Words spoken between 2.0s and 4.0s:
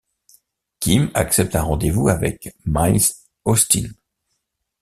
avec Miles Austin.